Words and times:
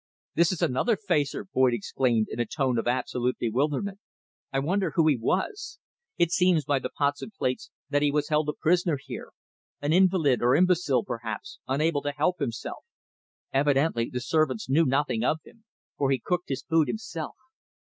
"This 0.33 0.51
is 0.51 0.63
another 0.63 0.97
facer!" 0.97 1.43
Boyd 1.45 1.75
exclaimed 1.75 2.25
in 2.31 2.39
a 2.39 2.45
tone 2.47 2.79
of 2.79 2.87
absolute 2.87 3.37
bewilderment. 3.37 3.99
"I 4.51 4.57
wonder 4.57 4.93
who 4.95 5.05
he 5.05 5.15
was? 5.15 5.77
It 6.17 6.31
seems 6.31 6.65
by 6.65 6.79
the 6.79 6.89
pots 6.89 7.21
and 7.21 7.31
plates 7.31 7.69
that 7.91 8.01
he 8.01 8.09
was 8.09 8.29
held 8.29 8.49
a 8.49 8.53
prisoner 8.53 8.97
here 8.99 9.29
an 9.79 9.93
invalid 9.93 10.41
or 10.41 10.55
imbecile, 10.55 11.03
perhaps, 11.03 11.59
unable 11.67 12.01
to 12.01 12.13
help 12.13 12.39
himself. 12.39 12.83
Evidently 13.53 14.09
the 14.11 14.21
servants 14.21 14.67
knew 14.67 14.85
nothing 14.87 15.23
of 15.23 15.37
him, 15.45 15.65
for 15.99 16.09
he 16.09 16.17
cooked 16.19 16.49
his 16.49 16.63
food 16.63 16.87
himself. 16.87 17.35